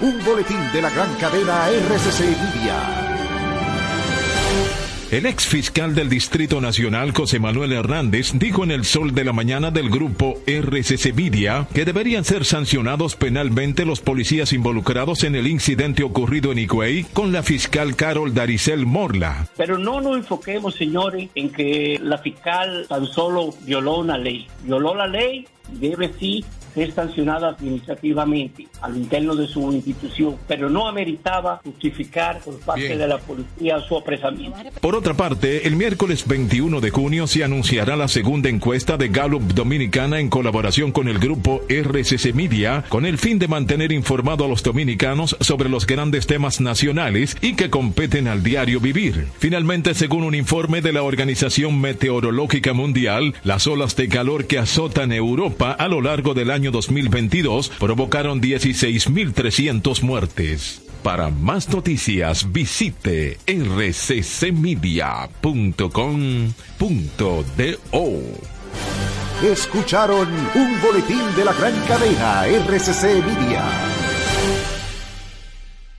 Un 0.00 0.24
boletín 0.24 0.60
de 0.72 0.82
la 0.82 0.90
gran 0.90 1.14
cadena 1.16 1.68
RCC 1.68 2.20
Media. 2.20 3.06
El 5.10 5.26
ex 5.26 5.46
fiscal 5.46 5.94
del 5.94 6.08
Distrito 6.08 6.60
Nacional, 6.60 7.12
José 7.12 7.40
Manuel 7.40 7.72
Hernández, 7.72 8.30
dijo 8.34 8.62
en 8.62 8.70
el 8.70 8.84
sol 8.84 9.12
de 9.12 9.24
la 9.24 9.32
mañana 9.32 9.72
del 9.72 9.90
grupo 9.90 10.40
RCC 10.46 11.12
Media 11.14 11.66
que 11.74 11.84
deberían 11.84 12.24
ser 12.24 12.44
sancionados 12.44 13.16
penalmente 13.16 13.84
los 13.84 14.00
policías 14.00 14.52
involucrados 14.52 15.24
en 15.24 15.34
el 15.34 15.48
incidente 15.48 16.04
ocurrido 16.04 16.52
en 16.52 16.60
Higüey 16.60 17.04
con 17.12 17.32
la 17.32 17.42
fiscal 17.42 17.96
Carol 17.96 18.32
Daricel 18.32 18.86
Morla. 18.86 19.48
Pero 19.56 19.76
no 19.76 20.00
nos 20.00 20.16
enfoquemos, 20.16 20.76
señores, 20.76 21.28
en 21.34 21.50
que 21.50 21.98
la 22.00 22.18
fiscal 22.18 22.86
tan 22.88 23.06
solo 23.06 23.52
violó 23.62 23.98
una 23.98 24.16
ley. 24.16 24.46
Violó 24.62 24.94
la 24.94 25.08
ley, 25.08 25.46
debe 25.72 26.12
sí 26.18 26.44
ser 26.74 26.92
sancionada 26.92 27.48
administrativamente 27.48 28.68
al 28.80 28.96
interno 28.96 29.34
de 29.34 29.46
su 29.46 29.60
institución, 29.72 30.36
pero 30.46 30.70
no 30.70 30.88
ameritaba 30.88 31.60
justificar 31.64 32.40
por 32.40 32.58
parte 32.60 32.82
Bien. 32.82 32.98
de 32.98 33.08
la 33.08 33.18
policía 33.18 33.80
su 33.80 33.96
apresamiento. 33.96 34.58
Por 34.80 34.94
otra 34.94 35.14
parte, 35.14 35.66
el 35.66 35.76
miércoles 35.76 36.26
21 36.26 36.80
de 36.80 36.90
junio 36.90 37.26
se 37.26 37.44
anunciará 37.44 37.96
la 37.96 38.08
segunda 38.08 38.48
encuesta 38.48 38.96
de 38.96 39.08
Gallup 39.08 39.42
Dominicana 39.54 40.20
en 40.20 40.28
colaboración 40.28 40.92
con 40.92 41.08
el 41.08 41.18
grupo 41.18 41.62
RCC 41.68 42.34
Media, 42.34 42.84
con 42.88 43.06
el 43.06 43.18
fin 43.18 43.38
de 43.38 43.48
mantener 43.48 43.92
informado 43.92 44.44
a 44.44 44.48
los 44.48 44.62
dominicanos 44.62 45.36
sobre 45.40 45.68
los 45.68 45.86
grandes 45.86 46.26
temas 46.26 46.60
nacionales 46.60 47.36
y 47.40 47.54
que 47.54 47.70
competen 47.70 48.28
al 48.28 48.42
diario 48.42 48.80
vivir. 48.80 49.28
Finalmente, 49.38 49.94
según 49.94 50.24
un 50.24 50.34
informe 50.34 50.80
de 50.80 50.92
la 50.92 51.02
Organización 51.02 51.80
Meteorológica 51.80 52.72
Mundial, 52.72 53.34
las 53.44 53.66
olas 53.66 53.96
de 53.96 54.08
calor 54.08 54.46
que 54.46 54.58
azotan 54.58 55.12
Europa 55.12 55.72
a 55.72 55.88
lo 55.88 56.00
largo 56.00 56.34
del 56.34 56.50
año 56.50 56.59
2022 56.70 57.70
provocaron 57.78 58.42
16.300 58.42 60.02
muertes. 60.02 60.82
Para 61.02 61.30
más 61.30 61.70
noticias 61.70 62.52
visite 62.52 63.38
rccmedia.com.do. 63.46 64.50
Escucharon 69.42 70.28
un 70.54 70.80
boletín 70.82 71.22
de 71.34 71.44
la 71.46 71.54
gran 71.54 71.72
cadena 71.88 72.46
RCC 72.46 73.24
Media. 73.24 74.09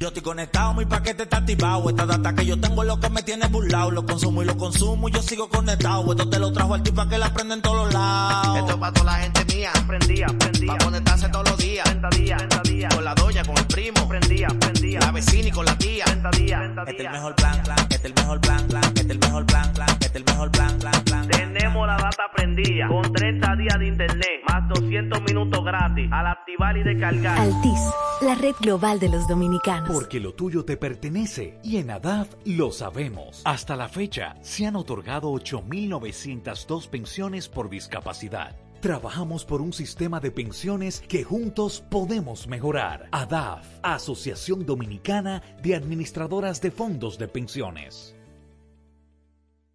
Yo 0.01 0.07
estoy 0.07 0.23
conectado, 0.23 0.73
mi 0.73 0.83
paquete 0.83 1.21
está 1.21 1.37
activado. 1.37 1.87
Esta 1.87 2.07
data 2.07 2.33
que 2.33 2.43
yo 2.43 2.59
tengo 2.59 2.81
es 2.81 2.87
lo 2.87 2.99
que 2.99 3.07
me 3.11 3.21
tiene 3.21 3.45
burlado. 3.49 3.91
Lo 3.91 4.03
consumo 4.03 4.41
y 4.41 4.45
lo 4.45 4.57
consumo 4.57 5.07
y 5.07 5.11
yo 5.11 5.21
sigo 5.21 5.47
conectado. 5.47 6.09
Esto 6.09 6.27
te 6.27 6.39
lo 6.39 6.51
trajo 6.51 6.73
al 6.73 6.81
tipo 6.81 7.07
que 7.07 7.19
la 7.19 7.31
prende 7.31 7.53
en 7.53 7.61
todos 7.61 7.85
los 7.85 7.93
lados. 7.93 8.57
Esto 8.57 8.71
es 8.71 8.77
para 8.77 8.93
toda 8.93 9.11
la 9.11 9.19
gente 9.19 9.45
mía. 9.53 9.71
Prendía, 9.85 10.25
prendía. 10.39 10.75
Pa' 10.75 10.85
conectarse 10.85 11.29
todos 11.29 11.49
los 11.51 11.57
días. 11.59 11.83
30 11.83 12.09
días, 12.17 12.37
30 12.39 12.61
días. 12.63 12.70
Con 12.89 13.05
la 13.05 13.13
doña, 13.13 13.43
con 13.43 13.57
el 13.57 13.65
primo. 13.65 14.07
Prendía, 14.07 14.47
prendía. 14.59 14.99
La 14.99 15.11
vecina 15.11 15.47
y 15.49 15.51
con 15.51 15.65
la 15.65 15.77
tía. 15.77 16.05
30 16.05 16.32
días, 16.32 16.59
30 16.59 16.84
Este 16.84 16.91
es 16.91 17.05
el 17.05 17.11
mejor 17.11 17.36
plan, 17.36 17.63
plan. 17.63 17.77
Este 17.79 17.95
es 17.95 18.05
el 18.05 18.13
mejor 18.13 18.41
plan, 18.41 18.67
plan. 18.67 18.84
Este 18.84 19.01
es 19.01 19.09
el 19.09 19.19
mejor 19.19 19.45
plan, 19.45 19.73
plan. 19.73 19.89
Este 19.89 20.05
es 20.05 20.15
el 20.15 20.23
mejor 20.25 20.51
plan, 20.51 20.79
plan, 20.79 21.03
plan. 21.03 21.27
Tenemos 21.27 21.88
la 21.88 21.97
data 21.97 22.23
prendida. 22.36 22.88
Con 22.88 23.13
30 23.13 23.55
días 23.55 23.79
de 23.79 23.88
internet. 23.88 24.41
Más 24.47 24.69
200 24.69 25.21
minutos 25.21 25.63
gratis. 25.63 26.09
Al 26.11 26.27
activar 26.27 26.77
y 26.77 26.84
descargar. 26.84 27.39
Altis, 27.39 27.79
la 28.21 28.36
red 28.36 28.55
global 28.59 28.99
de 28.99 29.09
los 29.09 29.27
dominicanos. 29.27 29.89
Porque 29.91 30.19
lo 30.19 30.34
tuyo 30.34 30.65
te 30.65 30.77
pertenece 30.77 31.59
y 31.63 31.77
en 31.77 31.91
ADAF 31.91 32.29
lo 32.45 32.71
sabemos. 32.71 33.41
Hasta 33.45 33.75
la 33.75 33.89
fecha 33.89 34.36
se 34.41 34.65
han 34.65 34.75
otorgado 34.75 35.29
8.902 35.32 36.89
pensiones 36.89 37.47
por 37.47 37.69
discapacidad. 37.69 38.55
Trabajamos 38.82 39.45
por 39.45 39.61
un 39.61 39.73
sistema 39.73 40.19
de 40.19 40.32
pensiones 40.32 41.01
que 41.01 41.23
juntos 41.23 41.84
podemos 41.91 42.47
mejorar. 42.47 43.07
ADAF, 43.11 43.63
Asociación 43.84 44.65
Dominicana 44.65 45.43
de 45.61 45.75
Administradoras 45.75 46.61
de 46.61 46.71
Fondos 46.71 47.19
de 47.19 47.27
Pensiones. 47.27 48.15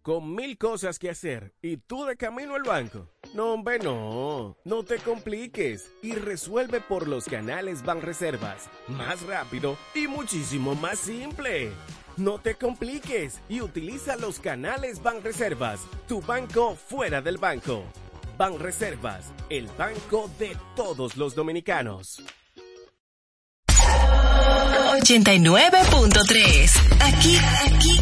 Con 0.01 0.35
mil 0.35 0.57
cosas 0.57 0.99
que 0.99 1.09
hacer 1.09 1.53
y 1.61 1.77
tú 1.77 2.03
de 2.03 2.17
camino 2.17 2.55
al 2.55 2.63
banco. 2.63 3.07
No, 3.33 3.53
hombre, 3.53 3.79
no. 3.79 4.57
No 4.65 4.83
te 4.83 4.97
compliques 4.97 5.89
y 6.03 6.11
resuelve 6.11 6.81
por 6.81 7.07
los 7.07 7.25
canales 7.25 7.85
Banreservas. 7.85 8.69
Más 8.89 9.25
rápido 9.25 9.77
y 9.95 10.07
muchísimo 10.07 10.75
más 10.75 10.99
simple. 10.99 11.71
No 12.17 12.39
te 12.39 12.55
compliques 12.55 13.39
y 13.47 13.61
utiliza 13.61 14.17
los 14.17 14.41
canales 14.41 15.01
Banreservas, 15.01 15.79
tu 16.09 16.19
banco 16.19 16.75
fuera 16.75 17.21
del 17.21 17.37
banco. 17.37 17.83
Banreservas, 18.37 19.33
el 19.49 19.67
banco 19.77 20.29
de 20.37 20.55
todos 20.75 21.15
los 21.17 21.33
dominicanos. 21.33 22.21
89.3. 25.01 26.71
Aquí, 27.01 27.37
aquí. 27.65 27.99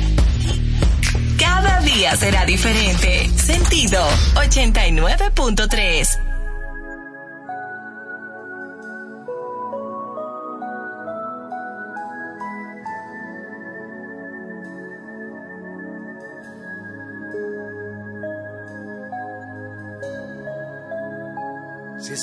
Cada 1.40 1.80
día 1.82 2.16
será 2.16 2.46
diferente. 2.46 3.28
Sentido 3.38 4.00
89.3. 4.36 6.35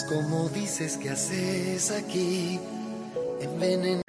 como 0.04 0.48
dices 0.48 0.96
que 0.96 1.10
haces 1.10 1.90
aquí, 1.90 2.60
envenen. 3.40 4.00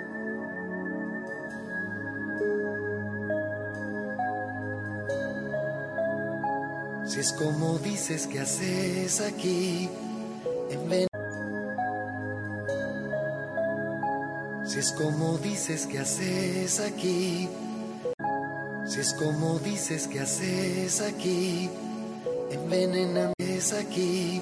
Si 7.05 7.19
es 7.19 7.33
como 7.33 7.77
dices 7.79 8.27
que 8.27 8.39
haces 8.39 9.21
aquí, 9.21 9.89
envenen. 10.69 11.07
Si 14.65 14.79
es 14.79 14.91
como 14.93 15.37
dices 15.37 15.85
que 15.85 15.99
haces 15.99 16.79
aquí, 16.79 17.49
si 18.85 18.99
es 18.99 19.13
como 19.13 19.59
dices 19.59 20.07
que 20.07 20.21
haces 20.21 21.01
aquí, 21.01 21.69
envenenan 22.49 23.33
es 23.37 23.73
aquí, 23.73 24.41